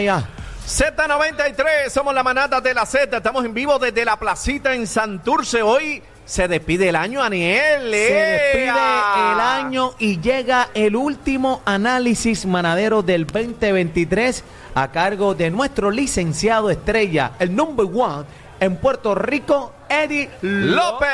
Ya. 0.00 0.28
Z93, 0.64 1.90
somos 1.90 2.14
la 2.14 2.22
manata 2.22 2.60
de 2.60 2.72
la 2.72 2.86
Z. 2.86 3.16
Estamos 3.16 3.44
en 3.44 3.52
vivo 3.52 3.80
desde 3.80 4.04
la 4.04 4.16
placita 4.16 4.72
en 4.72 4.86
Santurce. 4.86 5.60
Hoy 5.60 6.00
se 6.24 6.46
despide 6.46 6.90
el 6.90 6.94
año, 6.94 7.20
Aniel. 7.20 7.90
Se 7.90 8.14
despide 8.14 8.68
el 8.68 9.40
año 9.40 9.94
y 9.98 10.20
llega 10.20 10.68
el 10.72 10.94
último 10.94 11.62
análisis 11.64 12.46
manadero 12.46 13.02
del 13.02 13.26
2023 13.26 14.44
a 14.76 14.92
cargo 14.92 15.34
de 15.34 15.50
nuestro 15.50 15.90
licenciado 15.90 16.70
estrella, 16.70 17.32
el 17.40 17.56
number 17.56 17.86
one 17.92 18.24
en 18.60 18.76
Puerto 18.76 19.16
Rico, 19.16 19.74
Eddie 19.88 20.28
López. 20.42 21.08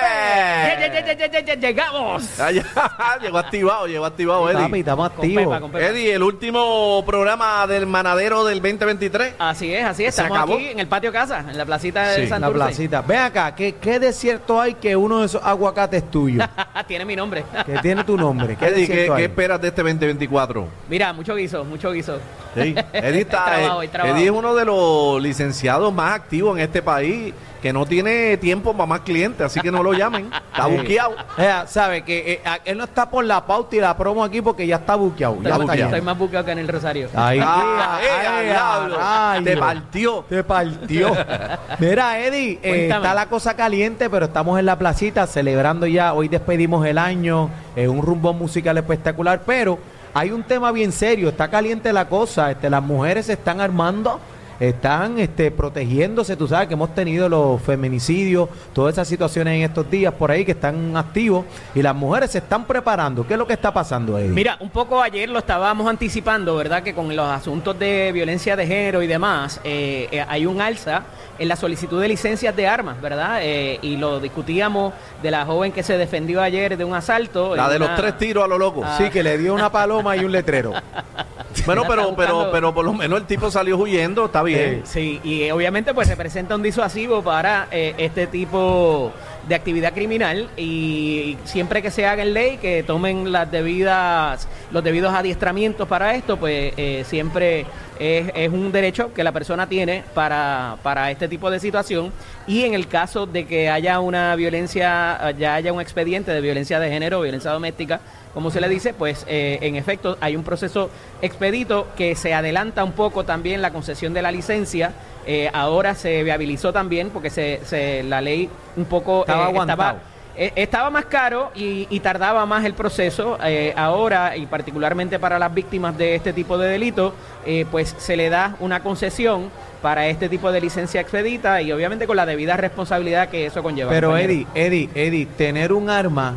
Llegamos. 1.60 2.40
Ay, 2.40 2.62
llegó 3.22 3.38
activado, 3.38 3.86
llegó 3.86 4.04
activado, 4.04 4.44
Papi, 4.52 4.56
Eddie. 4.64 4.78
estamos 4.80 5.10
Con 5.10 5.20
Pepa, 5.28 5.40
activos. 5.40 5.60
con 5.60 5.70
Pepa. 5.72 5.86
Eddie, 5.86 6.14
el 6.14 6.22
último 6.22 7.02
programa 7.06 7.66
del 7.66 7.86
manadero 7.86 8.44
del 8.44 8.60
2023. 8.60 9.34
Así 9.38 9.74
es, 9.74 9.84
así 9.84 10.04
es. 10.04 10.14
¿Se 10.14 10.22
Estamos 10.22 10.38
acabó? 10.38 10.54
aquí 10.54 10.68
en 10.68 10.80
el 10.80 10.86
patio 10.86 11.12
casa, 11.12 11.40
en 11.40 11.56
la 11.56 11.64
placita 11.64 12.14
Sí, 12.14 12.22
de 12.22 12.28
en 12.28 12.40
La 12.40 12.50
placita. 12.50 13.02
Ven 13.02 13.18
acá, 13.20 13.54
¿qué, 13.54 13.76
qué 13.76 13.98
desierto 13.98 14.60
hay 14.60 14.74
que 14.74 14.96
uno 14.96 15.20
de 15.20 15.26
esos 15.26 15.42
aguacates 15.42 16.02
es 16.02 16.10
tuyo? 16.10 16.42
Tiene 16.86 17.04
mi 17.04 17.16
nombre. 17.16 17.44
que 17.64 17.78
tiene 17.78 18.04
tu 18.04 18.16
nombre. 18.16 18.56
¿Qué 18.56 18.66
Eddie, 18.66 18.86
¿qué, 18.86 18.92
desierto 18.92 19.14
qué 19.14 19.18
hay? 19.20 19.24
esperas 19.26 19.60
de 19.60 19.68
este 19.68 19.82
2024? 19.82 20.68
Mira, 20.88 21.12
mucho 21.12 21.34
guiso, 21.34 21.64
mucho 21.64 21.92
guiso. 21.92 22.18
Sí, 22.54 22.74
Eddie, 22.92 23.20
está, 23.22 23.44
trabajo, 23.44 23.80
hay 23.80 23.86
eh, 23.86 23.90
trabajo. 23.90 24.16
Eddie 24.16 24.24
es 24.26 24.30
uno 24.30 24.54
de 24.54 24.64
los 24.64 25.22
licenciados 25.22 25.92
más 25.92 26.14
activos 26.14 26.56
en 26.56 26.64
este 26.64 26.82
país 26.82 27.32
que 27.64 27.72
no 27.72 27.86
tiene 27.86 28.36
tiempo 28.36 28.74
para 28.74 28.84
más 28.84 29.00
clientes, 29.00 29.40
así 29.40 29.58
que 29.58 29.72
no 29.72 29.82
lo 29.82 29.94
llamen. 29.94 30.26
Está 30.52 30.66
buqueado. 30.66 31.14
Eh, 31.38 31.50
sabe 31.66 32.02
que 32.04 32.34
eh, 32.34 32.40
él 32.66 32.76
no 32.76 32.84
está 32.84 33.08
por 33.08 33.24
la 33.24 33.46
pauta 33.46 33.74
y 33.74 33.80
la 33.80 33.96
promo 33.96 34.22
aquí 34.22 34.42
porque 34.42 34.66
ya 34.66 34.76
está 34.76 34.96
buqueado. 34.96 35.36
Estoy, 35.36 35.44
Ya 35.46 35.50
más, 35.52 35.60
está 35.60 35.72
buqueado. 35.72 35.88
estoy 35.94 36.00
más 36.02 36.18
buqueado 36.18 36.44
que 36.44 36.50
en 36.52 36.58
el 36.58 36.68
Rosario. 36.68 37.08
Ay, 37.14 37.40
Ah, 37.42 37.98
ay, 37.98 38.04
eh, 38.06 38.26
ay, 38.28 38.46
diablo. 38.48 38.96
ay, 39.00 39.44
Te 39.44 39.56
partió. 39.56 40.24
Te 40.28 40.44
partió. 40.44 41.12
Mira, 41.78 42.20
Eddie, 42.20 42.58
eh, 42.62 42.88
está 42.92 43.14
la 43.14 43.30
cosa 43.30 43.56
caliente, 43.56 44.10
pero 44.10 44.26
estamos 44.26 44.58
en 44.58 44.66
la 44.66 44.76
placita 44.78 45.26
celebrando 45.26 45.86
ya. 45.86 46.12
Hoy 46.12 46.28
despedimos 46.28 46.84
el 46.84 46.98
año, 46.98 47.48
eh, 47.76 47.88
un 47.88 48.02
rumbo 48.02 48.34
musical 48.34 48.76
espectacular, 48.76 49.40
pero 49.46 49.78
hay 50.12 50.32
un 50.32 50.42
tema 50.42 50.70
bien 50.70 50.92
serio. 50.92 51.30
Está 51.30 51.48
caliente 51.48 51.94
la 51.94 52.10
cosa. 52.10 52.50
Este, 52.50 52.68
las 52.68 52.82
mujeres 52.82 53.24
se 53.24 53.32
están 53.32 53.62
armando. 53.62 54.20
Están 54.60 55.18
este, 55.18 55.50
protegiéndose, 55.50 56.36
tú 56.36 56.46
sabes 56.46 56.68
que 56.68 56.74
hemos 56.74 56.94
tenido 56.94 57.28
los 57.28 57.60
feminicidios, 57.62 58.48
todas 58.72 58.94
esas 58.94 59.08
situaciones 59.08 59.56
en 59.56 59.62
estos 59.62 59.90
días 59.90 60.14
por 60.14 60.30
ahí 60.30 60.44
que 60.44 60.52
están 60.52 60.96
activos 60.96 61.44
y 61.74 61.82
las 61.82 61.94
mujeres 61.94 62.30
se 62.30 62.38
están 62.38 62.64
preparando. 62.64 63.26
¿Qué 63.26 63.34
es 63.34 63.38
lo 63.38 63.46
que 63.46 63.54
está 63.54 63.72
pasando, 63.72 64.18
Eddie? 64.18 64.28
Mira, 64.28 64.56
un 64.60 64.70
poco 64.70 65.02
ayer 65.02 65.28
lo 65.28 65.38
estábamos 65.38 65.88
anticipando, 65.88 66.56
¿verdad? 66.56 66.82
Que 66.82 66.94
con 66.94 67.14
los 67.14 67.26
asuntos 67.26 67.78
de 67.78 68.12
violencia 68.12 68.56
de 68.56 68.66
género 68.66 69.02
y 69.02 69.06
demás, 69.06 69.60
eh, 69.64 70.08
eh, 70.10 70.24
hay 70.28 70.46
un 70.46 70.60
alza 70.60 71.02
en 71.38 71.48
la 71.48 71.56
solicitud 71.56 72.00
de 72.00 72.08
licencias 72.08 72.54
de 72.54 72.66
armas, 72.66 73.00
¿verdad? 73.00 73.40
Eh, 73.42 73.78
y 73.82 73.96
lo 73.96 74.20
discutíamos 74.20 74.94
de 75.22 75.30
la 75.30 75.44
joven 75.44 75.72
que 75.72 75.82
se 75.82 75.98
defendió 75.98 76.40
ayer 76.40 76.76
de 76.76 76.84
un 76.84 76.94
asalto. 76.94 77.56
La 77.56 77.68
de 77.68 77.78
los 77.78 77.94
tres 77.96 78.16
tiros 78.18 78.44
a 78.44 78.48
lo 78.48 78.58
loco. 78.58 78.82
Ah. 78.84 78.96
Sí, 78.98 79.10
que 79.10 79.22
le 79.22 79.36
dio 79.38 79.54
una 79.54 79.70
paloma 79.70 80.16
y 80.16 80.24
un 80.24 80.32
letrero. 80.32 80.72
Bueno, 81.74 81.84
pero, 81.88 82.14
pero, 82.14 82.48
pero 82.52 82.74
por 82.74 82.84
lo 82.84 82.92
menos 82.92 83.18
el 83.18 83.26
tipo 83.26 83.50
salió 83.50 83.78
huyendo, 83.78 84.26
está 84.26 84.42
bien. 84.42 84.82
Sí, 84.84 85.20
y 85.24 85.42
eh, 85.42 85.52
obviamente 85.52 85.94
pues 85.94 86.08
representa 86.08 86.54
un 86.54 86.62
disuasivo 86.62 87.22
para 87.22 87.68
eh, 87.70 87.94
este 87.96 88.26
tipo 88.26 89.12
de 89.48 89.54
actividad 89.54 89.92
criminal 89.92 90.48
y 90.56 91.36
siempre 91.44 91.82
que 91.82 91.90
se 91.90 92.06
haga 92.06 92.22
en 92.22 92.32
ley 92.32 92.56
que 92.58 92.82
tomen 92.82 93.30
las 93.30 93.50
debidas 93.50 94.48
los 94.70 94.82
debidos 94.82 95.12
adiestramientos 95.14 95.86
para 95.86 96.14
esto 96.14 96.38
pues 96.38 96.72
eh, 96.76 97.04
siempre 97.06 97.66
es, 97.98 98.30
es 98.34 98.50
un 98.52 98.72
derecho 98.72 99.12
que 99.14 99.22
la 99.24 99.32
persona 99.32 99.68
tiene 99.68 100.04
para, 100.14 100.76
para 100.82 101.10
este 101.10 101.28
tipo 101.28 101.50
de 101.50 101.60
situación 101.60 102.12
y 102.46 102.64
en 102.64 102.74
el 102.74 102.88
caso 102.88 103.26
de 103.26 103.46
que 103.46 103.70
haya 103.70 104.00
una 104.00 104.34
violencia 104.36 105.32
ya 105.38 105.54
haya 105.54 105.72
un 105.72 105.80
expediente 105.80 106.32
de 106.32 106.40
violencia 106.40 106.80
de 106.80 106.90
género 106.90 107.20
violencia 107.20 107.50
doméstica 107.50 108.00
como 108.34 108.50
se 108.50 108.60
le 108.60 108.68
dice, 108.68 108.92
pues 108.94 109.24
eh, 109.28 109.58
en 109.62 109.76
efecto 109.76 110.18
hay 110.20 110.34
un 110.34 110.42
proceso 110.42 110.90
expedito 111.22 111.86
que 111.96 112.16
se 112.16 112.34
adelanta 112.34 112.82
un 112.82 112.90
poco 112.90 113.24
también 113.24 113.62
la 113.62 113.70
concesión 113.70 114.12
de 114.12 114.22
la 114.22 114.32
licencia. 114.32 114.92
Eh, 115.24 115.48
ahora 115.52 115.94
se 115.94 116.22
viabilizó 116.24 116.72
también 116.72 117.10
porque 117.10 117.30
se, 117.30 117.60
se- 117.64 118.02
la 118.02 118.20
ley 118.20 118.50
un 118.76 118.86
poco 118.86 119.20
Estaba 119.20 119.42
eh, 119.44 119.46
aguantado. 119.46 119.98
Eh, 120.36 120.52
estaba 120.56 120.90
más 120.90 121.04
caro 121.06 121.50
y, 121.54 121.86
y 121.90 122.00
tardaba 122.00 122.44
más 122.46 122.64
el 122.64 122.74
proceso. 122.74 123.38
Eh, 123.44 123.72
ahora, 123.76 124.36
y 124.36 124.46
particularmente 124.46 125.18
para 125.18 125.38
las 125.38 125.52
víctimas 125.52 125.96
de 125.96 126.14
este 126.14 126.32
tipo 126.32 126.58
de 126.58 126.68
delito, 126.68 127.14
eh, 127.46 127.66
pues 127.70 127.94
se 127.98 128.16
le 128.16 128.30
da 128.30 128.56
una 128.60 128.80
concesión 128.80 129.50
para 129.82 130.06
este 130.08 130.28
tipo 130.28 130.50
de 130.50 130.60
licencia 130.60 131.00
expedita 131.00 131.60
y 131.60 131.70
obviamente 131.70 132.06
con 132.06 132.16
la 132.16 132.24
debida 132.24 132.56
responsabilidad 132.56 133.28
que 133.28 133.46
eso 133.46 133.62
conlleva. 133.62 133.90
Pero 133.90 134.08
compañero. 134.08 134.32
Eddie, 134.32 134.46
Eddie, 134.54 134.90
Eddie, 134.94 135.26
tener 135.26 135.72
un 135.72 135.90
arma 135.90 136.34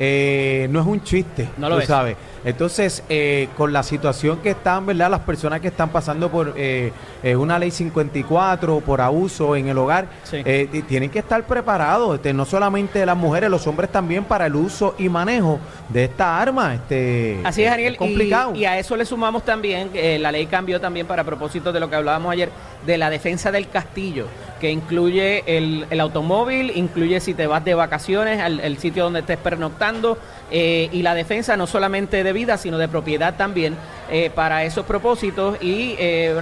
eh, 0.00 0.68
no 0.70 0.80
es 0.80 0.86
un 0.86 1.02
chiste, 1.02 1.48
No 1.56 1.68
lo 1.68 1.76
tú 1.76 1.80
es. 1.82 1.86
sabes. 1.88 2.16
Entonces, 2.44 3.02
eh, 3.08 3.48
con 3.56 3.72
la 3.72 3.82
situación 3.82 4.38
que 4.38 4.50
están, 4.50 4.86
¿verdad? 4.86 5.10
Las 5.10 5.20
personas 5.20 5.60
que 5.60 5.68
están 5.68 5.88
pasando 5.90 6.30
por 6.30 6.54
eh, 6.56 6.92
eh, 7.22 7.34
una 7.36 7.58
ley 7.58 7.70
54, 7.70 8.80
por 8.80 9.00
abuso 9.00 9.56
en 9.56 9.68
el 9.68 9.76
hogar, 9.76 10.06
Sí. 10.22 10.38
eh, 10.44 10.82
tienen 10.88 11.10
que 11.10 11.18
estar 11.18 11.42
preparados, 11.44 12.14
este, 12.14 12.32
no 12.32 12.44
solamente 12.44 13.04
las 13.04 13.16
mujeres, 13.16 13.50
los 13.50 13.66
hombres 13.66 13.90
también 13.90 14.24
para 14.24 14.46
el 14.46 14.54
uso 14.54 14.94
y 14.98 15.08
manejo 15.08 15.58
de 15.88 16.04
esta 16.04 16.40
arma. 16.40 16.74
Este, 16.74 17.40
Así 17.44 17.64
es, 17.64 17.70
Daniel. 17.70 17.96
complicado. 17.96 18.52
Y, 18.54 18.60
y 18.60 18.64
a 18.66 18.78
eso 18.78 18.96
le 18.96 19.04
sumamos 19.04 19.44
también, 19.44 19.88
que 19.90 20.14
eh, 20.14 20.18
la 20.18 20.30
ley 20.30 20.46
cambió 20.46 20.80
también 20.80 21.06
para 21.06 21.24
propósito 21.24 21.72
de 21.72 21.80
lo 21.80 21.90
que 21.90 21.96
hablábamos 21.96 22.32
ayer, 22.32 22.50
de 22.86 22.96
la 22.98 23.10
defensa 23.10 23.50
del 23.50 23.68
castillo, 23.68 24.26
que 24.60 24.70
incluye 24.70 25.44
el, 25.46 25.86
el 25.90 26.00
automóvil, 26.00 26.72
incluye 26.74 27.20
si 27.20 27.34
te 27.34 27.46
vas 27.46 27.64
de 27.64 27.74
vacaciones 27.74 28.40
al 28.40 28.60
el 28.60 28.78
sitio 28.78 29.04
donde 29.04 29.20
estés 29.20 29.38
pernoctando, 29.38 30.18
eh, 30.50 30.88
y 30.92 31.02
la 31.02 31.14
defensa 31.14 31.56
no 31.56 31.66
solamente 31.66 32.22
de 32.24 32.32
vida, 32.32 32.56
sino 32.56 32.78
de 32.78 32.88
propiedad 32.88 33.36
también 33.36 33.76
eh, 34.10 34.30
para 34.34 34.64
esos 34.64 34.86
propósitos. 34.86 35.62
Y, 35.62 35.96
eh, 35.98 36.34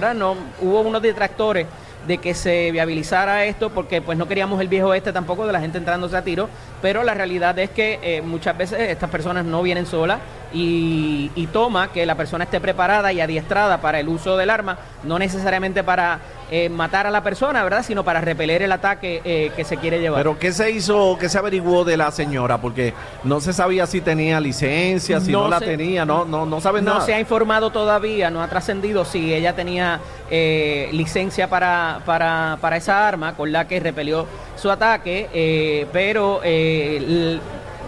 hubo 0.61 0.81
unos 0.81 1.01
detractores 1.01 1.67
de 2.07 2.17
que 2.19 2.33
se 2.33 2.71
viabilizara 2.71 3.45
esto 3.45 3.69
porque 3.69 4.01
pues 4.01 4.17
no 4.17 4.27
queríamos 4.27 4.61
el 4.61 4.67
viejo 4.67 4.93
este 4.93 5.11
tampoco 5.11 5.45
de 5.45 5.53
la 5.53 5.59
gente 5.59 5.77
entrándose 5.77 6.15
a 6.15 6.23
tiro 6.23 6.47
pero 6.81 7.03
la 7.03 7.13
realidad 7.13 7.57
es 7.59 7.69
que 7.69 7.99
eh, 8.01 8.21
muchas 8.21 8.57
veces 8.57 8.79
estas 8.79 9.09
personas 9.09 9.45
no 9.45 9.61
vienen 9.61 9.85
solas 9.85 10.19
y, 10.53 11.31
y 11.35 11.47
toma 11.47 11.91
que 11.91 12.05
la 12.05 12.15
persona 12.15 12.43
esté 12.45 12.59
preparada 12.59 13.11
y 13.13 13.21
adiestrada 13.21 13.79
para 13.81 13.99
el 13.99 14.07
uso 14.09 14.37
del 14.37 14.49
arma 14.49 14.77
no 15.03 15.19
necesariamente 15.19 15.83
para 15.83 16.19
eh, 16.49 16.69
matar 16.69 17.05
a 17.07 17.11
la 17.11 17.23
persona 17.23 17.63
verdad 17.63 17.83
sino 17.85 18.03
para 18.03 18.21
repeler 18.21 18.61
el 18.61 18.71
ataque 18.71 19.21
eh, 19.25 19.51
que 19.55 19.63
se 19.63 19.77
quiere 19.77 19.99
llevar 19.99 20.19
Pero 20.21 20.39
¿qué 20.39 20.51
se 20.53 20.71
hizo, 20.71 21.17
qué 21.19 21.27
se 21.29 21.37
averiguó 21.37 21.83
de 21.83 21.97
la 21.97 22.09
señora? 22.11 22.59
Porque 22.59 22.93
no 23.23 23.39
se 23.41 23.51
sabía 23.53 23.85
si 23.85 23.99
tenía 24.01 24.39
licencia, 24.39 25.19
si 25.19 25.31
no, 25.31 25.43
No 25.43 25.47
la 25.49 25.59
se- 25.59 25.65
tenía, 25.65 26.05
no, 26.05 26.23
no, 26.25 26.45
no 26.45 26.61
saben 26.61 26.85
no 26.85 26.93
nada. 26.95 27.05
se 27.05 27.13
ha 27.13 27.19
informado 27.19 27.69
todavía, 27.71 28.29
no 28.29 28.41
ha 28.41 28.47
trascendido 28.47 29.03
si 29.05 29.33
ella 29.33 29.53
tenía 29.55 29.99
eh, 30.31 30.89
licencia 30.93 31.49
para, 31.49 31.99
para, 32.05 32.57
para 32.61 32.77
esa 32.77 33.07
arma 33.07 33.35
con 33.35 33.51
la 33.51 33.67
que 33.67 33.79
repelió 33.79 34.25
su 34.55 34.71
ataque, 34.71 35.29
eh, 35.33 35.85
pero 35.91 36.39
eh, 36.43 37.39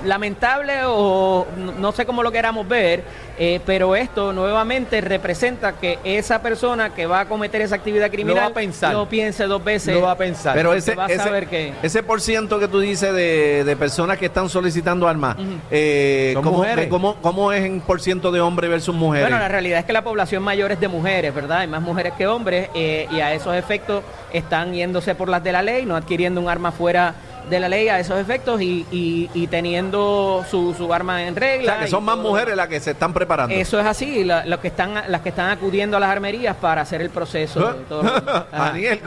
lamentable 0.06 0.74
o 0.86 1.46
no- 1.58 1.72
no 1.74 1.92
sé 1.92 2.06
cómo 2.06 2.24
lo 2.24 2.32
queramos 2.32 2.68
ver, 2.68 3.04
eh, 3.38 3.60
pero 3.66 3.96
esto 3.96 4.34
nuevamente 4.34 5.02
representa 5.02 5.74
que 5.74 6.00
esa 6.04 6.42
persona 6.42 6.90
que 6.94 7.06
va 7.06 7.22
a 7.22 7.26
cometer 7.26 7.62
esa 7.62 7.76
actividad 7.76 8.10
criminal 8.12 8.44
va 8.44 8.48
a 8.48 8.54
pensar. 8.54 8.94
lo 8.94 9.08
piense 9.08 9.46
dos 9.46 9.64
veces. 9.64 9.94
Lo 9.96 10.02
va 10.02 10.12
a 10.12 10.18
pensar. 10.18 10.56
Pero 10.56 10.74
ese, 10.74 10.96
va 10.96 11.06
a 11.06 11.08
ese, 11.08 11.18
saber 11.24 11.48
que- 11.48 11.74
ese 11.84 12.04
por 12.04 12.22
ciento 12.22 12.60
que 12.60 12.68
tú 12.68 12.80
dices 12.80 13.14
de, 13.14 13.64
de 13.64 13.76
personas 13.76 14.18
que 14.18 14.26
están 14.26 14.50
solicitando 14.50 15.08
armas, 15.08 15.38
eh, 15.72 16.32
Son 16.34 16.44
¿cómo, 16.44 16.58
mujeres. 16.58 16.88
cómo- 16.88 17.16
cómo 17.22 17.52
es 17.52 17.64
en 17.66 17.82
por 17.82 18.02
ciento 18.02 18.32
de 18.32 18.42
hombres 18.42 18.70
versus 18.70 18.96
mujeres? 18.96 19.28
Bueno, 19.30 19.40
la 19.40 19.48
realidad 19.48 19.80
es 19.80 19.86
que 19.86 19.94
la 19.94 20.04
población 20.04 20.44
mayor 20.44 20.72
es 20.72 20.80
de 20.80 20.88
mujeres, 20.88 21.34
¿verdad? 21.34 21.60
Hay 21.60 21.68
más 21.68 21.82
mujeres 21.82 22.14
que 22.18 22.28
hombres 22.28 22.70
eh, 22.74 23.08
y 23.12 23.20
a 23.22 23.34
esos 23.34 23.56
efectos 23.56 24.04
están 24.34 24.74
yéndose 24.74 25.16
por 25.16 25.30
las 25.30 25.44
de 25.44 25.52
la 25.52 25.62
ley, 25.62 25.86
no 25.86 25.96
adquiriendo 25.96 26.40
un 26.42 26.50
arma 26.50 26.72
fuera 26.72 27.14
de 27.50 27.60
la 27.60 27.70
ley 27.70 27.88
a 27.90 28.00
esos 28.00 28.20
efectos 28.20 28.62
y, 28.62 28.86
y- 28.92 29.30
y 29.34 29.48
teniendo 29.48 30.46
su, 30.50 30.74
su 30.74 30.94
arma 30.94 31.24
en 31.24 31.34
o 31.36 31.40
regla. 31.40 31.74
sea, 31.76 31.82
que 31.84 31.88
son 31.90 32.04
más 32.04 32.16
todo. 32.16 32.30
mujeres 32.30 32.56
las 32.56 32.68
que 32.68 32.80
se 32.80 32.92
están 32.92 33.14
preparando. 33.14 33.54
Eso 33.56 33.80
es 33.80 33.86
así, 33.86 34.24
la- 34.24 34.46
los 34.46 34.60
que 34.60 34.68
están, 34.70 34.94
las 35.08 35.22
que 35.22 35.30
están 35.30 35.50
acudiendo 35.50 35.98
a 35.98 36.00
las 36.00 36.10
armerías 36.10 36.56
para 36.58 36.82
hacer 36.82 37.02
el 37.02 37.10
proceso. 37.10 37.76
todo. 37.88 38.04
Daniel. 38.52 39.00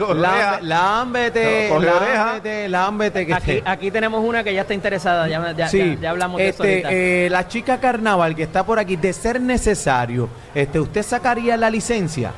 Lámbete, 0.61 1.71
oreja. 1.71 2.25
lámbete, 2.25 2.69
lámbete, 2.69 3.25
que 3.27 3.33
Aquí, 3.33 3.61
aquí 3.65 3.91
tenemos 3.91 4.23
una 4.23 4.43
que 4.43 4.53
ya 4.53 4.61
está 4.61 4.73
interesada, 4.73 5.27
ya, 5.27 5.51
ya- 5.53 5.67
Sí, 5.67 5.95
ya- 5.95 6.01
ya 6.01 6.09
hablamos 6.11 6.37
de 6.39 6.49
eso 6.49 6.63
este, 6.63 7.25
eh, 7.25 7.29
la 7.29 7.47
chica 7.47 7.79
carnaval 7.79 8.35
que 8.35 8.43
está 8.43 8.65
por 8.65 8.79
aquí, 8.79 8.95
de 8.95 9.13
ser 9.13 9.39
necesario, 9.41 10.29
este, 10.53 10.79
¿usted 10.79 11.03
sacaría 11.03 11.57
la 11.57 11.69
licencia? 11.69 12.31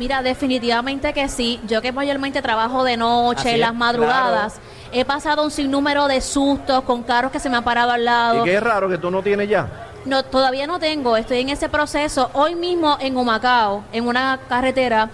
Mira, 0.00 0.22
definitivamente 0.22 1.12
que 1.12 1.28
sí. 1.28 1.60
Yo 1.66 1.82
que 1.82 1.92
mayormente 1.92 2.40
trabajo 2.40 2.84
de 2.84 2.96
noche, 2.96 3.50
en 3.50 3.54
es, 3.56 3.60
las 3.60 3.74
madrugadas, 3.74 4.54
he 4.92 5.04
pasado 5.04 5.44
un 5.44 5.50
sinnúmero 5.50 6.08
de 6.08 6.22
sustos 6.22 6.84
con 6.84 7.02
carros 7.02 7.30
que 7.30 7.38
se 7.38 7.50
me 7.50 7.58
han 7.58 7.64
parado 7.64 7.90
al 7.90 8.00
Y 8.00 8.04
lado. 8.06 8.44
qué 8.44 8.58
raro 8.60 8.88
que 8.88 8.96
tú 8.96 9.10
no 9.10 9.22
tienes 9.22 9.50
ya. 9.50 9.68
No, 10.06 10.22
todavía 10.22 10.66
no 10.66 10.78
tengo, 10.78 11.18
estoy 11.18 11.40
en 11.40 11.50
ese 11.50 11.68
proceso. 11.68 12.30
Hoy 12.32 12.54
mismo 12.54 12.96
en 12.98 13.14
Humacao, 13.14 13.84
en 13.92 14.08
una 14.08 14.40
carretera, 14.48 15.10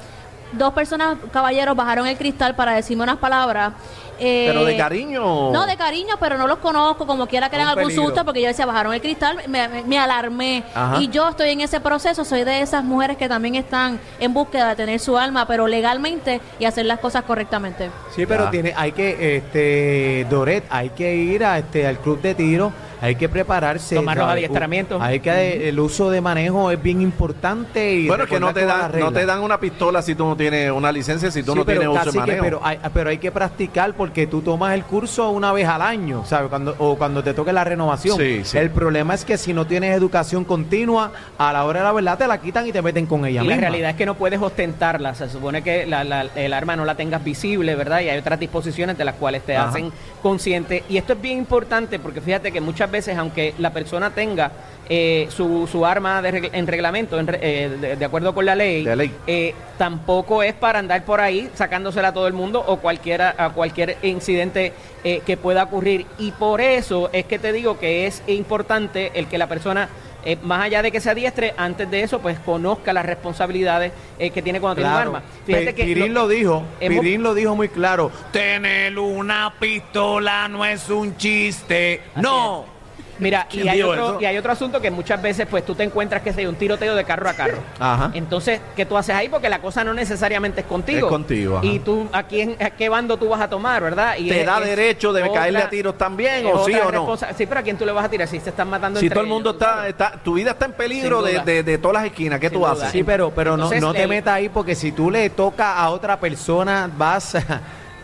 dos 0.53 0.73
personas, 0.73 1.17
caballeros, 1.33 1.77
bajaron 1.77 2.07
el 2.07 2.17
cristal 2.17 2.55
para 2.55 2.73
decirme 2.75 3.03
unas 3.05 3.17
palabras. 3.19 3.73
eh, 4.19 4.47
Pero 4.49 4.65
de 4.65 4.77
cariño. 4.79 5.53
No, 5.53 5.67
de 5.67 5.77
cariño, 5.77 6.15
pero 6.19 6.39
no 6.39 6.47
los 6.47 6.59
conozco, 6.59 7.07
como 7.07 7.27
quiera 7.27 7.51
que 7.51 7.57
eran 7.57 7.69
algún 7.69 7.85
peligro. 7.85 8.05
susto, 8.07 8.25
porque 8.25 8.41
yo 8.41 8.49
decía, 8.49 8.65
bajaron 8.65 8.95
el 8.95 9.01
cristal, 9.03 9.37
me, 9.49 9.69
me- 9.69 9.83
me 9.83 9.99
alarmé. 9.99 10.65
Ajá. 10.75 11.03
Y 11.03 11.09
yo 11.09 11.29
estoy 11.29 11.51
en 11.51 11.61
ese 11.61 11.81
proceso, 11.81 12.25
soy 12.25 12.43
de 12.45 12.61
esas 12.63 12.83
mujeres 12.83 13.19
que 13.19 13.29
también 13.29 13.57
están 13.57 14.01
en 14.19 14.33
búsqueda 14.33 14.71
de 14.71 14.77
tener 14.77 15.01
su 15.01 15.19
alma, 15.19 15.47
pero 15.47 15.67
legalmente 15.69 16.41
y 16.59 16.65
hacer 16.65 16.87
las 16.87 16.99
cosas 17.01 17.25
correctamente. 17.25 17.91
Sí, 18.15 18.25
pero 18.25 18.45
Ya. 18.45 18.51
tiene, 18.51 18.73
hay 18.75 18.93
que, 18.93 19.37
este, 19.37 20.27
Doret, 20.31 20.65
hay 20.71 20.89
que 20.91 21.15
ir 21.15 21.45
a, 21.45 21.59
este, 21.59 21.87
al 21.87 21.99
club 21.99 22.21
de 22.23 22.35
tiro, 22.35 22.73
hay 23.01 23.15
que 23.17 23.29
prepararse. 23.29 23.95
Tomar 23.97 24.17
los 24.17 24.29
adiestramientos. 24.29 25.01
Hay 25.03 25.21
que, 25.21 25.69
el 25.69 25.79
uso 25.81 26.11
de 26.11 26.21
manejo 26.21 26.71
es 26.71 26.83
bien 26.83 27.01
importante 27.03 27.95
y 27.95 28.07
Bueno, 28.09 28.25
es 28.25 28.31
que 28.31 28.41
no 28.41 28.53
te, 28.55 28.65
dan, 28.65 28.99
no 28.99 29.13
te 29.13 29.27
dan 29.27 29.41
una 29.41 29.59
pistola 29.61 30.03
si 30.03 30.15
tú 30.15 30.25
no 30.25 30.37
tienes 30.37 30.71
una 30.71 30.91
licencia, 30.93 31.31
si 31.31 31.43
tú 31.43 31.53
Sí, 31.53 31.59
no 31.59 31.65
tienes 31.65 31.89
uso 31.89 32.05
de 32.05 32.11
que- 32.13 32.19
manejo. 32.19 32.45
pero, 32.45 32.61
hay, 32.63 32.79
pero 32.93 33.11
hay 33.11 33.19
que 33.19 33.31
practicar 33.31 33.95
porque 33.95 34.27
tú 34.27 34.41
tomas 34.43 34.75
el 34.75 34.85
curso 34.85 35.31
una 35.31 35.53
vez 35.53 35.67
al 35.69 35.83
año, 35.83 36.25
¿sabes? 36.27 36.49
Cuando, 36.49 36.75
o 36.79 36.97
cuando 36.97 37.23
te 37.23 37.35
toque 37.35 37.53
la 37.53 37.65
renovación. 37.65 38.17
Sí, 38.19 38.41
sí. 38.45 38.59
El 38.59 38.71
problema 38.71 39.15
es 39.15 39.25
que 39.25 39.37
si 39.39 39.53
no 39.53 39.67
tienes 39.67 39.95
educación 39.97 40.45
continua, 40.45 41.13
a 41.39 41.53
la 41.53 41.65
hora 41.65 41.81
de 41.81 41.85
la 41.87 41.93
verdad 41.93 42.19
te 42.19 42.27
la 42.27 42.39
quitan 42.41 42.67
y 42.67 42.73
te 42.73 42.83
meten 42.83 43.07
con 43.07 43.21
ella 43.27 43.43
Y 43.43 43.45
la 43.47 43.55
misma. 43.55 43.61
realidad 43.61 43.91
es 43.91 43.97
que 43.97 44.07
no 44.07 44.15
puedes 44.15 44.41
ostentarla. 44.41 45.15
Se 45.15 45.29
supone 45.29 45.63
que 45.63 45.87
la- 45.87 46.05
la- 46.05 46.27
el 46.35 46.53
arma 46.53 46.77
no 46.77 46.85
la 46.85 46.95
tengas 46.95 47.23
visible, 47.23 47.75
¿verdad? 47.75 48.01
Y 48.01 48.09
hay 48.09 48.19
otras 48.19 48.39
disposiciones 48.41 48.97
de 48.99 49.05
las 49.05 49.15
cuales 49.17 49.43
te 49.45 49.57
Ajá. 49.57 49.69
hacen 49.69 49.93
consciente. 50.23 50.85
Y 50.89 50.97
esto 50.97 51.13
es 51.13 51.21
bien 51.21 51.39
importante 51.39 51.99
porque 51.99 52.21
fíjate 52.21 52.53
que 52.53 52.61
muchas 52.61 52.86
veces, 52.91 53.17
aunque 53.19 53.55
la 53.59 53.73
persona 53.73 54.11
tenga 54.11 54.51
eh, 54.89 55.27
su, 55.31 55.67
su 55.71 55.85
arma 55.85 56.23
de 56.23 56.33
reg- 56.33 56.51
en 56.53 56.67
reglamento, 56.67 57.19
en 57.19 57.27
re- 57.27 57.39
eh, 57.43 57.69
de, 57.69 57.97
de 57.97 58.05
acuerdo 58.05 58.35
con 58.35 58.47
la 58.47 58.55
ley, 58.55 58.87
eh, 59.27 59.53
tampoco 59.79 60.43
es 60.45 60.55
para 60.55 60.79
andar 60.79 61.05
por 61.05 61.21
ahí 61.21 61.51
sacándosela 61.55 62.09
a 62.09 62.15
todo 62.15 62.27
el 62.29 62.33
mundo 62.35 62.63
o 62.67 62.77
cualquiera 62.79 63.35
a 63.37 63.51
cualquier 63.51 63.97
incidente 64.03 64.73
eh, 65.03 65.23
que 65.27 65.37
pueda 65.37 65.65
ocurrir. 65.65 66.07
Y 66.19 66.31
por 66.33 66.61
eso 66.61 67.11
es 67.13 67.25
que 67.25 67.39
te 67.41 67.53
digo 67.53 67.79
que 67.79 68.07
es 68.07 68.23
importante 68.29 69.11
el 69.15 69.27
que 69.27 69.39
la 69.39 69.49
persona 69.49 69.89
eh, 70.25 70.37
más 70.43 70.63
allá 70.65 70.83
de 70.83 70.91
que 70.91 71.01
se 71.01 71.09
adiestre, 71.11 71.55
antes 71.57 71.89
de 71.89 72.03
eso, 72.03 72.19
pues 72.21 72.37
conozca 72.41 72.93
las 72.93 73.07
responsabilidades 73.07 73.93
eh, 74.19 74.31
que 74.31 74.43
tiene 74.43 74.61
cuando 74.61 74.83
Claro. 74.83 74.97
tiene 74.97 75.11
un 75.11 75.17
arma. 75.17 75.29
Fíjate 75.47 75.75
que 75.75 75.85
Pirín 75.85 76.15
lo, 76.15 76.27
dijo, 76.27 76.65
hemos- 76.81 77.01
Pirín 77.01 77.23
lo 77.23 77.35
dijo 77.35 77.55
muy 77.55 77.69
claro. 77.69 78.11
Tener 78.33 78.99
una 78.99 79.53
pistola 79.61 80.49
no 80.49 80.65
es 80.65 80.89
un 80.91 81.17
chiste. 81.17 82.03
no. 82.17 82.76
Mira, 83.19 83.47
y 83.51 83.55
¿Quién 83.57 83.69
hay, 83.69 83.83
otro, 83.83 83.95
eso? 84.11 84.21
y 84.21 84.25
hay 84.27 84.37
otro 84.39 84.53
asunto 84.53 84.81
que 84.81 84.91
muchas 84.91 85.21
veces 85.23 85.47
pues 85.51 85.65
tú 85.65 85.75
te 85.75 85.83
encuentras 85.85 86.23
que 86.23 86.31
es 86.31 86.37
un 86.47 86.55
tiroteo 86.57 86.95
de 86.95 87.05
carro 87.05 87.29
a 87.29 87.33
carro. 87.35 87.59
Ajá. 87.79 88.11
Entonces, 88.15 88.61
¿qué 88.77 88.85
tú 88.87 88.97
haces 88.97 89.15
ahí? 89.15 89.29
Porque 89.29 89.49
la 89.49 89.61
cosa 89.61 89.83
no 89.85 89.95
necesariamente 89.95 90.61
es 90.61 90.67
contigo. 90.67 91.07
Es 91.07 91.11
contigo, 91.13 91.57
ajá. 91.59 91.67
Y 91.67 91.79
tú, 91.79 92.09
¿a, 92.13 92.23
quién, 92.25 92.57
¿a 92.61 92.71
qué 92.71 92.89
bando 92.89 93.17
tú 93.17 93.29
vas 93.29 93.41
a 93.41 93.49
tomar, 93.49 93.83
verdad? 93.83 94.17
Y 94.19 94.29
¿Te 94.29 94.41
es- 94.41 94.47
da 94.47 94.59
es 94.61 94.67
derecho 94.67 95.13
de 95.13 95.23
otra- 95.23 95.35
caerle 95.41 95.59
a 95.61 95.71
tiros 95.71 95.97
también, 95.97 96.47
o 96.47 96.65
sí 96.65 96.75
otra 96.75 96.89
o 96.89 96.93
no? 96.93 97.17
Sí, 97.37 97.47
pero 97.47 97.61
¿a 97.61 97.63
quién 97.63 97.79
tú 97.79 97.87
le 97.87 97.93
vas 97.93 98.05
a 98.05 98.09
tirar 98.09 98.29
si 98.29 98.39
se 98.41 98.51
están 98.51 98.69
matando 98.69 99.01
Si 99.01 99.07
entre 99.07 99.15
todo 99.15 99.25
el 99.25 99.31
mundo 99.31 99.51
ellos, 99.51 99.63
está, 99.63 99.89
está, 99.89 100.13
tu 100.23 100.35
vida 100.35 100.51
está 100.53 100.67
en 100.67 100.73
peligro 100.73 101.23
de, 101.23 101.41
de- 101.41 101.63
de 101.63 101.79
todas 101.79 101.95
las 102.03 102.05
esquinas, 102.05 102.39
¿qué 102.41 102.49
Sin 102.49 102.55
tú 102.59 102.61
duda. 102.65 102.73
haces? 102.73 102.91
Sí, 102.91 103.03
pero, 103.03 103.31
pero 103.31 103.57
no, 103.57 103.71
no 103.71 103.93
te 103.95 104.03
el- 104.03 104.09
metas 104.09 104.35
ahí 104.35 104.49
porque 104.49 104.75
si 104.75 104.93
tú 104.93 105.11
le 105.11 105.31
tocas 105.31 105.75
a 105.79 105.91
otra 105.91 106.21
persona, 106.21 106.91
vas, 106.97 107.37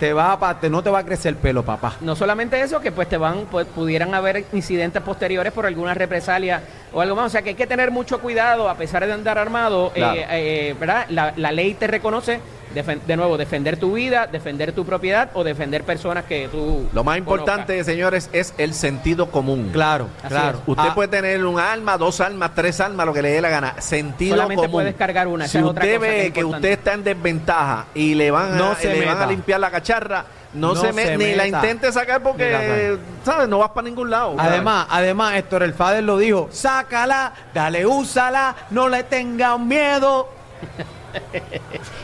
te 0.03 0.13
va 0.13 0.33
a, 0.33 0.59
te, 0.59 0.69
no 0.69 0.83
te 0.83 0.91
va 0.91 0.99
a 0.99 1.05
crecer 1.05 1.29
el 1.31 1.37
pelo, 1.37 1.63
papá. 1.63 1.95
No 2.01 2.17
solamente 2.17 2.61
eso, 2.61 2.81
que 2.81 2.91
pues 2.91 3.09
te 3.09 3.17
van, 3.17 3.47
pues, 3.49 3.69
pudieran 3.69 4.17
haber 4.17 4.45
incidentes 4.53 5.01
posteriores 5.01 5.53
por 5.53 5.65
alguna 5.65 5.95
represalia 5.95 6.61
o 6.93 7.01
algo 7.01 7.15
más. 7.15 7.27
O 7.27 7.29
sea 7.29 7.43
que 7.43 7.51
hay 7.51 7.55
que 7.55 7.69
tener 7.69 7.93
mucho 7.93 8.19
cuidado, 8.21 8.69
a 8.69 8.75
pesar 8.75 9.07
de 9.07 9.13
andar 9.13 9.39
armado, 9.39 9.93
Claro. 9.95 10.19
eh, 10.19 10.27
eh, 10.71 10.75
¿verdad? 10.81 11.07
La, 11.09 11.33
la 11.37 11.53
ley 11.53 11.75
te 11.75 11.87
reconoce, 11.87 12.41
de 12.75 13.17
nuevo, 13.17 13.37
defender 13.37 13.77
tu 13.77 13.93
vida, 13.95 14.27
defender 14.27 14.73
tu 14.73 14.85
propiedad 14.85 15.31
o 15.35 15.45
defender 15.45 15.85
personas 15.85 16.25
que 16.25 16.49
tú. 16.49 16.89
Lo 16.93 17.05
más 17.05 17.15
conozcas. 17.19 17.19
importante, 17.19 17.85
señores, 17.85 18.31
es 18.33 18.55
el 18.59 18.75
sentido 18.75 19.31
común. 19.31 19.71
Claro, 19.73 20.09
Así 20.21 20.29
claro. 20.29 20.59
es. 20.59 20.65
Usted 20.69 20.85
Ah, 20.91 20.95
puede 20.95 21.09
tener 21.09 21.45
un 21.45 21.59
arma, 21.59 21.97
dos 21.99 22.21
armas, 22.21 22.53
tres 22.55 22.81
armas, 22.81 23.07
lo 23.07 23.13
que 23.13 23.23
le 23.23 23.31
dé 23.31 23.41
la 23.41 23.51
gana. 23.51 23.75
Sentido 23.81 24.37
Solamente 24.37 24.63
común. 24.63 24.73
puedes 24.73 24.95
cargar 24.95 25.27
una, 25.29 25.45
esa 25.45 25.53
Si 25.53 25.59
es 25.59 25.65
otra 25.65 25.85
usted 25.85 25.97
cosa 25.97 26.07
que 26.07 26.13
ve 26.13 26.27
es 26.27 26.33
que, 26.33 26.45
usted 26.45 26.69
está 26.71 26.93
en 26.95 27.05
desventaja 27.05 27.87
y 27.95 28.15
le 28.15 28.31
van 28.31 28.53
a, 28.53 28.57
No 28.57 28.75
se 28.75 28.89
le 28.93 29.05
van 29.07 29.19
a 29.23 29.27
limpiar 29.27 29.61
la 29.61 29.71
cacharra, 29.71 30.25
no, 30.55 30.75
No 30.75 30.81
se, 30.81 30.93
me- 30.93 31.05
se 31.07 31.17
ni 31.17 31.35
la 31.35 31.47
intente 31.47 31.91
sacar 31.93 32.23
porque. 32.23 32.99
¿sabes? 33.25 33.49
No 33.49 33.59
vas 33.59 33.71
para 33.71 33.87
ningún 33.89 34.11
lado. 34.11 34.37
¿sabes? 34.37 34.53
Además, 34.53 34.87
además, 34.91 35.35
Héctor 35.37 35.63
El 35.63 35.73
Fader 35.75 36.05
lo 36.05 36.19
dijo, 36.19 36.49
sácala, 36.53 37.33
dale, 37.55 37.87
úsala, 37.87 38.55
no 38.71 38.89
le 38.89 39.03
tengan 39.05 39.67
miedo. 39.67 40.29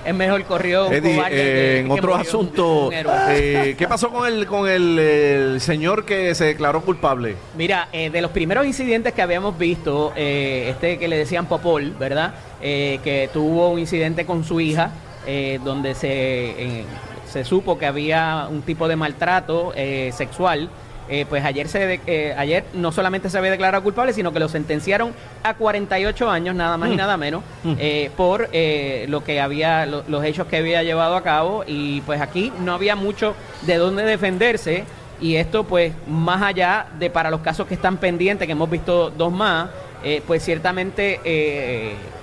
Es 0.04 0.14
mejor 0.14 0.42
corrió 0.44 0.90
Eddie, 0.90 1.20
eh, 1.20 1.30
que- 1.30 1.78
en 1.80 1.90
otros 1.90 2.18
asuntos, 2.20 2.92
eh, 3.30 3.74
¿qué 3.78 3.86
pasó 3.88 4.10
con 4.10 4.26
el 4.26 4.46
con 4.46 4.68
el, 4.68 4.98
el 4.98 5.60
señor 5.60 6.04
que 6.04 6.34
se 6.34 6.44
declaró 6.46 6.80
culpable? 6.82 7.36
Mira, 7.56 7.88
eh, 7.92 8.10
de 8.10 8.20
los 8.20 8.30
primeros 8.30 8.66
incidentes 8.66 9.12
que 9.12 9.22
habíamos 9.22 9.58
visto, 9.58 10.12
eh, 10.16 10.68
este 10.70 10.98
que 10.98 11.08
le 11.08 11.16
decían 11.18 11.46
Popol, 11.46 11.94
¿verdad? 11.98 12.34
Eh, 12.62 13.00
que 13.04 13.28
tuvo 13.32 13.68
un 13.70 13.78
incidente 13.78 14.24
con 14.26 14.44
su 14.44 14.60
hija, 14.60 14.90
eh, 15.26 15.58
donde 15.62 15.94
se, 15.94 16.84
se 17.30 17.44
supo 17.44 17.78
que 17.78 17.86
había 17.86 18.46
un 18.50 18.62
tipo 18.62 18.88
de 18.88 18.96
maltrato 18.96 19.72
eh, 19.76 20.10
sexual. 20.14 20.70
Eh, 21.10 21.24
pues 21.28 21.44
ayer 21.44 21.68
se 21.68 21.86
de- 21.86 22.00
eh, 22.06 22.34
ayer 22.36 22.64
no 22.74 22.92
solamente 22.92 23.30
se 23.30 23.38
había 23.38 23.50
declarado 23.50 23.82
culpable, 23.82 24.12
sino 24.12 24.32
que 24.32 24.38
lo 24.40 24.48
sentenciaron 24.48 25.12
a 25.42 25.54
48 25.54 26.30
años, 26.30 26.54
nada 26.54 26.76
más 26.76 26.90
y 26.90 26.96
nada 26.96 27.16
menos, 27.16 27.42
eh, 27.78 28.10
por 28.16 28.48
lo 29.08 29.24
que 29.24 29.40
había, 29.40 29.86
lo- 29.86 30.04
los 30.06 30.22
hechos 30.24 30.46
que 30.48 30.58
había 30.58 30.82
llevado 30.82 31.16
a 31.16 31.22
cabo. 31.22 31.64
Y 31.66 32.00
pues 32.02 32.20
aquí 32.20 32.52
no 32.60 32.74
había 32.74 32.94
mucho 32.96 33.34
de 33.62 33.76
dónde 33.76 34.02
defenderse. 34.04 34.84
Y 35.20 35.34
esto, 35.36 35.64
pues, 35.64 35.92
más 36.06 36.42
allá 36.42 36.86
de 36.98 37.10
para 37.10 37.30
los 37.30 37.40
casos 37.40 37.66
que 37.66 37.74
están 37.74 37.96
pendientes, 37.96 38.46
que 38.46 38.52
hemos 38.52 38.70
visto 38.70 39.10
dos 39.10 39.32
más, 39.32 39.68
pues 40.26 40.44
ciertamente 40.44 41.20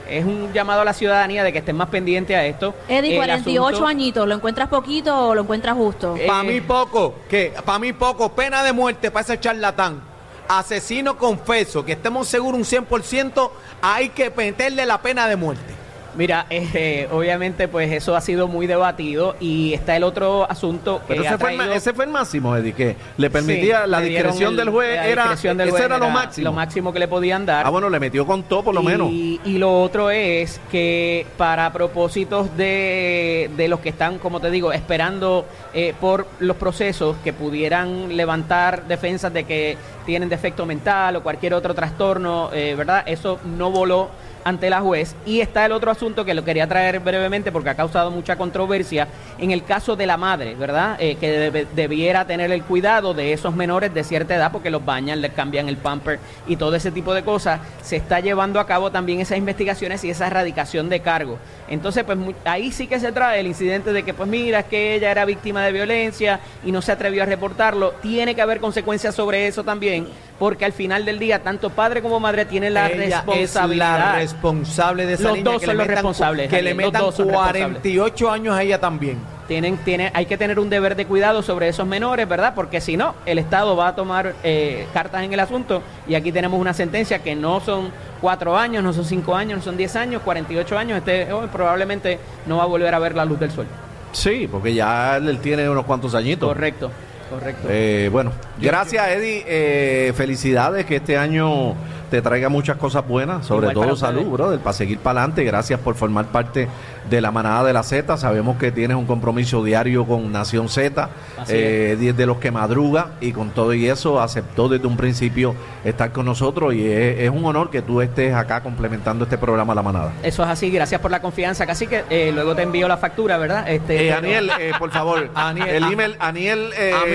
es 0.09 0.25
un 0.25 0.51
llamado 0.53 0.81
a 0.81 0.85
la 0.85 0.93
ciudadanía 0.93 1.43
de 1.43 1.51
que 1.53 1.59
estén 1.59 1.75
más 1.75 1.89
pendientes 1.89 2.35
a 2.35 2.45
esto. 2.45 2.73
Eddie, 2.87 3.11
El 3.11 3.17
48 3.17 3.67
asunto- 3.67 3.87
añitos, 3.87 4.27
¿lo 4.27 4.35
encuentras 4.35 4.69
poquito 4.69 5.27
o 5.29 5.35
lo 5.35 5.41
encuentras 5.41 5.75
justo? 5.75 6.15
Eh, 6.17 6.25
Para 6.27 6.43
mí 6.43 6.61
poco, 6.61 7.15
que 7.29 7.53
para 7.63 7.79
mí 7.79 7.93
poco, 7.93 8.29
pena 8.33 8.63
de 8.63 8.73
muerte 8.73 9.11
para 9.11 9.23
ese 9.23 9.39
charlatán. 9.39 10.01
Asesino 10.47 11.17
confeso, 11.17 11.83
que 11.83 11.93
estemos 11.93 12.27
seguros 12.27 12.57
un 12.59 12.65
100%, 12.65 13.51
hay 13.81 14.09
que 14.09 14.29
meterle 14.29 14.85
la 14.85 15.01
pena 15.01 15.27
de 15.27 15.35
muerte. 15.35 15.74
Mira, 16.17 16.45
eh, 16.49 17.07
obviamente, 17.11 17.67
pues 17.67 17.91
eso 17.91 18.15
ha 18.15 18.21
sido 18.21 18.47
muy 18.47 18.67
debatido 18.67 19.35
y 19.39 19.73
está 19.73 19.95
el 19.95 20.03
otro 20.03 20.49
asunto 20.49 20.99
que 21.07 21.15
Pero 21.15 21.21
ha 21.23 21.25
ese 21.27 21.37
fue, 21.37 21.51
el, 21.51 21.57
ma- 21.57 21.63
traído- 21.63 21.77
ese 21.77 21.93
fue 21.93 22.05
el 22.05 22.11
máximo, 22.11 22.55
Eddie, 22.55 22.73
que 22.73 22.95
le 23.17 23.29
permitía 23.29 23.83
Sí, 23.83 23.89
la 23.89 23.99
le 23.99 24.09
discreción 24.09 24.59
el- 24.59 24.69
juez, 24.69 24.95
la 24.95 25.07
era, 25.07 25.21
discreción 25.23 25.57
del 25.57 25.67
ese 25.67 25.71
juez 25.77 25.85
era 25.85 25.97
lo 25.97 26.09
máximo. 26.09 26.45
Lo 26.45 26.53
máximo 26.53 26.93
que 26.93 26.99
le 26.99 27.07
podían 27.07 27.45
dar. 27.45 27.65
Ah, 27.65 27.69
bueno, 27.69 27.89
le 27.89 27.99
metió 27.99 28.25
con 28.25 28.43
todo 28.43 28.63
por 28.63 28.73
lo 28.73 28.81
y, 28.81 28.85
menos. 28.85 29.09
Y 29.11 29.57
lo 29.57 29.81
otro 29.81 30.09
es 30.09 30.59
que 30.71 31.25
para 31.37 31.71
propósitos 31.73 32.55
de, 32.57 33.49
de 33.57 33.67
los 33.67 33.79
que 33.79 33.89
están, 33.89 34.17
como 34.19 34.39
te 34.39 34.49
digo, 34.51 34.71
esperando 34.71 35.45
eh, 35.73 35.93
por 35.99 36.27
los 36.39 36.55
procesos 36.57 37.17
que 37.23 37.33
pudieran 37.33 38.15
levantar 38.15 38.87
defensas 38.87 39.33
de 39.33 39.43
que 39.43 39.77
tienen 40.05 40.29
defecto 40.29 40.65
mental 40.65 41.15
o 41.17 41.23
cualquier 41.23 41.53
otro 41.53 41.73
trastorno, 41.73 42.49
eh, 42.53 42.75
¿verdad? 42.77 43.03
Eso 43.05 43.39
no 43.57 43.71
voló 43.71 44.09
ante 44.45 44.69
la 44.69 44.79
juez. 44.79 45.13
Y 45.25 45.41
está 45.41 45.65
el 45.65 45.73
otro 45.73 45.91
asunto 45.91 46.23
que 46.23 46.33
lo 46.33 46.45
quería 46.45 46.65
traer 46.67 47.01
brevemente 47.01 47.51
porque 47.51 47.71
ha 47.71 47.75
causado 47.75 48.11
mucha 48.11 48.37
controversia 48.37 49.09
en 49.37 49.51
el 49.51 49.63
caso 49.65 49.97
de 49.97 50.05
la 50.05 50.15
madre, 50.15 50.55
¿verdad? 50.55 50.95
Eh, 50.99 51.17
que 51.19 51.29
debe- 51.29 51.67
debiera 51.75 52.25
tener 52.25 52.49
el 52.51 52.63
cuidado 52.63 53.13
de 53.13 53.33
esos 53.33 53.53
menores 53.55 53.93
de 53.93 54.03
cierta 54.05 54.35
edad 54.35 54.51
porque 54.53 54.69
los 54.69 54.85
bañan, 54.85 55.19
les 55.19 55.33
cambian 55.33 55.67
el 55.67 55.75
pamper 55.77 56.19
y 56.47 56.55
todo 56.55 56.75
ese 56.75 56.91
tipo 56.91 57.13
de 57.13 57.23
cosas. 57.23 57.59
Se 57.81 57.97
está 57.97 58.21
llevando 58.21 58.59
a 58.61 58.65
cabo 58.65 58.91
también 58.91 59.19
esas 59.19 59.37
investigaciones 59.37 60.03
y 60.05 60.11
esa 60.11 60.27
erradicación 60.27 60.87
de 60.87 60.99
cargo. 61.01 61.37
Entonces, 61.67 62.03
pues 62.03 62.17
ahí 62.45 62.71
sí 62.71 62.87
que 62.87 62.99
se 62.99 63.11
trae 63.11 63.39
el 63.39 63.47
incidente 63.47 63.91
de 63.91 64.03
que, 64.03 64.13
pues 64.13 64.29
mira, 64.29 64.59
es 64.59 64.65
que 64.65 64.93
ella 64.95 65.09
era 65.09 65.25
víctima 65.25 65.63
de 65.65 65.71
violencia 65.71 66.39
y 66.63 66.71
no 66.71 66.81
se 66.83 66.91
atrevió 66.91 67.23
a 67.23 67.25
reportarlo. 67.25 67.93
Tiene 68.03 68.35
que 68.35 68.41
haber 68.43 68.59
consecuencias 68.59 69.15
sobre 69.15 69.47
eso 69.47 69.63
también, 69.63 70.07
porque 70.37 70.65
al 70.65 70.73
final 70.73 71.03
del 71.03 71.17
día, 71.17 71.41
tanto 71.41 71.71
padre 71.71 72.03
como 72.03 72.19
madre 72.19 72.45
tienen 72.45 72.75
la 72.75 72.87
Ella 72.87 73.03
es 73.05 73.09
responsabilidad. 73.25 73.99
la 73.99 74.15
responsable 74.35 75.05
de 75.05 75.13
esa 75.13 75.23
Los 75.23 75.33
niña. 75.37 75.51
dos 75.51 75.59
que 75.61 75.65
son 75.65 75.73
le 75.75 75.77
los 75.77 75.87
metan 75.87 75.95
responsables, 76.03 76.49
Que 76.49 76.61
le 76.61 76.73
metan 76.73 77.01
dos 77.01 77.15
son 77.15 77.27
responsables. 77.27 77.71
48 77.81 78.31
años 78.31 78.55
a 78.55 78.63
ella 78.63 78.79
también. 78.79 79.17
Tienen, 79.47 79.77
tiene, 79.77 80.11
hay 80.15 80.25
que 80.25 80.37
tener 80.37 80.59
un 80.59 80.69
deber 80.71 80.95
de 80.95 81.05
cuidado 81.05 81.43
sobre 81.43 81.67
esos 81.67 81.85
menores, 81.85 82.27
¿verdad? 82.27 82.53
Porque 82.55 82.81
si 82.81 82.97
no, 82.97 83.13
el 83.27 83.37
Estado 83.37 83.75
va 83.75 83.89
a 83.89 83.95
tomar 83.95 84.33
eh, 84.43 84.87
cartas 84.91 85.23
en 85.23 85.31
el 85.31 85.39
asunto 85.39 85.83
y 86.07 86.15
aquí 86.15 86.31
tenemos 86.31 86.59
una 86.59 86.73
sentencia 86.73 87.19
que 87.19 87.35
no 87.35 87.59
son 87.59 87.91
cuatro 88.21 88.57
años, 88.57 88.83
no 88.83 88.91
son 88.91 89.05
cinco 89.05 89.35
años, 89.35 89.59
no 89.59 89.63
son 89.63 89.77
diez 89.77 89.95
años, 89.95 90.23
48 90.23 90.77
años, 90.77 90.97
este 90.97 91.31
hoy 91.31 91.47
probablemente 91.51 92.17
no 92.47 92.57
va 92.57 92.63
a 92.63 92.65
volver 92.67 92.93
a 92.95 92.97
ver 92.99 93.13
la 93.15 93.23
luz 93.23 93.39
del 93.39 93.51
sol. 93.51 93.67
Sí, 94.13 94.47
porque 94.51 94.73
ya 94.73 95.17
él 95.17 95.37
tiene 95.39 95.69
unos 95.69 95.85
cuantos 95.85 96.15
añitos. 96.15 96.47
Correcto, 96.49 96.89
correcto. 97.29 97.67
Eh, 97.69 98.09
bueno, 98.11 98.31
gracias 98.59 99.07
Eddie, 99.09 99.43
eh, 99.47 100.13
felicidades 100.15 100.85
que 100.85 100.97
este 100.97 101.17
año 101.17 101.73
te 102.11 102.21
traiga 102.21 102.49
muchas 102.49 102.77
cosas 102.77 103.05
buenas, 103.07 103.45
sobre 103.47 103.69
todo 103.73 103.95
salud, 103.95 104.25
brother, 104.25 104.59
para 104.59 104.73
seguir 104.73 104.99
para 104.99 105.21
adelante. 105.21 105.43
Gracias 105.43 105.79
por 105.79 105.95
formar 105.95 106.25
parte 106.25 106.67
de 107.09 107.21
la 107.21 107.31
manada 107.31 107.63
de 107.63 107.73
la 107.73 107.81
Z. 107.83 108.15
Sabemos 108.17 108.57
que 108.57 108.71
tienes 108.71 108.95
un 108.95 109.05
compromiso 109.05 109.63
diario 109.63 110.05
con 110.05 110.31
Nación 110.31 110.69
Z, 110.69 111.09
eh, 111.49 111.97
de 112.15 112.25
los 112.27 112.37
que 112.37 112.51
madruga 112.51 113.07
y 113.21 113.31
con 113.31 113.49
todo 113.49 113.73
y 113.73 113.89
eso 113.89 114.21
aceptó 114.21 114.69
desde 114.69 114.85
un 114.87 114.97
principio 114.97 115.55
estar 115.83 116.11
con 116.11 116.25
nosotros 116.27 116.73
y 116.75 116.85
es, 116.87 117.19
es 117.21 117.29
un 117.31 117.43
honor 117.45 117.69
que 117.71 117.81
tú 117.81 118.01
estés 118.01 118.33
acá 118.35 118.61
complementando 118.61 119.23
este 119.25 119.37
programa 119.39 119.73
La 119.73 119.81
Manada. 119.81 120.13
Eso 120.23 120.43
es 120.43 120.49
así, 120.49 120.69
gracias 120.69 121.01
por 121.01 121.09
la 121.11 121.21
confianza. 121.21 121.65
Casi 121.65 121.87
que 121.87 122.03
eh, 122.09 122.31
luego 122.33 122.55
te 122.55 122.61
envío 122.61 122.87
la 122.87 122.97
factura, 122.97 123.37
¿verdad? 123.37 123.67
Este, 123.67 123.95
Eh, 123.95 124.13
pero- 124.15 124.17
Aniel, 124.19 124.51
eh, 124.59 124.71
por 124.77 124.91
favor, 124.91 125.29
Aniel, 125.35 125.67
el 125.69 125.83
email, 125.91 126.15
Aniel, 126.19 126.69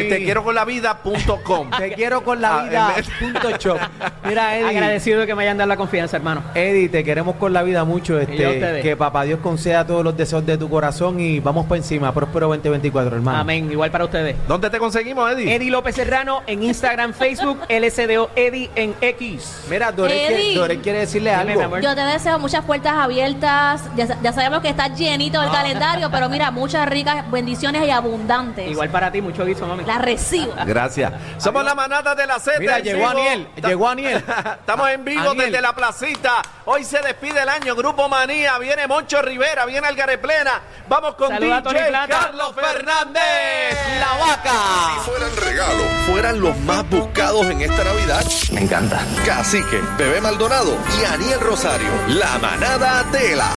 eh, 0.06 0.08
te 0.08 0.24
quiero 0.24 0.42
con 0.44 0.54
la 0.54 0.64
vida.com. 0.64 1.70
Te 1.78 1.92
quiero 1.94 2.22
con 2.22 2.40
la 2.40 2.62
vida. 2.64 2.94
punto 3.18 3.50
shop. 3.58 3.78
Mira, 4.24 4.56
Eddie. 4.56 4.68
agradecido 4.68 5.20
de 5.20 5.26
que 5.26 5.34
me 5.34 5.42
hayan 5.42 5.58
dado 5.58 5.68
la 5.68 5.76
confianza, 5.76 6.16
hermano. 6.16 6.42
Eddie, 6.54 6.88
te 6.88 7.04
queremos 7.04 7.36
con 7.36 7.52
la 7.52 7.62
vida 7.62 7.84
mucho. 7.84 8.20
Y 8.20 8.36
yo 8.36 8.48
a 8.48 8.52
Este, 8.52 8.82
que 8.82 8.96
papá 8.96 9.24
Dios 9.24 9.40
conceda 9.40 9.86
todos 9.86 10.04
los 10.04 10.16
deseos 10.16 10.44
de 10.46 10.56
tu 10.58 10.68
corazón 10.68 11.20
y 11.20 11.40
vamos 11.40 11.66
para 11.66 11.76
encima. 11.78 12.12
Próspero 12.12 12.48
2024, 12.48 13.16
hermano. 13.16 13.38
Amén, 13.38 13.70
igual 13.70 13.90
para 13.90 14.04
ustedes. 14.04 14.36
¿Dónde 14.48 14.70
te 14.70 14.78
conseguimos, 14.78 15.30
Eddie? 15.32 15.54
Eddie 15.54 15.70
López 15.70 15.94
Serrano 15.94 16.42
en 16.46 16.62
Instagram, 16.62 17.12
Facebook, 17.14 17.58
LSDO 17.68 18.30
Eddie 18.36 18.70
en 18.74 18.94
X. 19.00 19.64
Mira, 19.70 19.92
Dorel, 19.92 20.16
Eddie. 20.16 20.36
quiere, 20.36 20.54
Dorel 20.54 20.78
quiere 20.80 20.98
decirle 21.00 21.30
Dime, 21.46 21.62
algo. 21.62 21.78
Yo 21.80 21.94
te 21.94 22.00
deseo 22.02 22.38
muchas 22.38 22.64
puertas 22.64 22.92
abiertas. 22.94 23.82
Ya, 23.96 24.06
ya 24.22 24.32
sabemos 24.32 24.60
que 24.60 24.68
está 24.68 24.88
llenito 24.88 25.40
el 25.42 25.48
Ah. 25.48 25.52
calendario, 25.52 26.10
pero 26.10 26.28
mira, 26.28 26.50
muchas 26.50 26.88
ricas 26.88 27.28
bendiciones 27.30 27.86
y 27.86 27.90
abundantes. 27.90 28.70
Igual 28.70 28.88
para 28.90 29.10
ti, 29.10 29.20
mucho 29.22 29.44
guiso, 29.44 29.66
mami. 29.66 29.84
La 29.90 29.98
recibo. 29.98 30.54
Gracias. 30.66 31.12
Somos 31.38 31.64
la 31.64 31.74
manada 31.74 32.14
de 32.14 32.24
la 32.24 32.38
Z. 32.38 32.60
Mira, 32.60 32.78
llegó. 32.78 33.08
Aniel, 33.08 33.48
llegó 33.56 33.88
Aniel. 33.88 34.22
Estamos 34.60 34.88
en 34.88 35.04
vivo 35.04 35.30
Aniel. 35.30 35.46
desde 35.50 35.60
la 35.60 35.74
placita. 35.74 36.42
Hoy 36.66 36.84
se 36.84 37.00
despide 37.02 37.42
el 37.42 37.48
año. 37.48 37.74
Grupo 37.74 38.08
Manía. 38.08 38.56
Viene 38.58 38.86
Moncho 38.86 39.20
Rivera. 39.20 39.66
Viene 39.66 39.88
Algareplena. 39.88 40.60
Vamos 40.88 41.16
con 41.16 41.30
Saluda 41.30 41.60
DJ. 41.62 41.90
Carlos 42.08 42.54
Fernández. 42.54 43.76
La 43.98 44.26
vaca. 44.26 44.52
Si 44.94 45.10
fueran 45.10 45.36
regalos, 45.36 45.86
fueran 46.06 46.40
los 46.40 46.56
más 46.58 46.88
buscados 46.88 47.46
en 47.46 47.60
esta 47.62 47.82
Navidad. 47.82 48.24
Me 48.52 48.60
encanta. 48.60 49.00
Cacique, 49.26 49.80
Bebé 49.98 50.20
Maldonado 50.20 50.76
y 51.00 51.04
Aniel 51.04 51.40
Rosario. 51.40 51.88
La 52.08 52.38
manada 52.38 53.02
de 53.10 53.34
la 53.34 53.48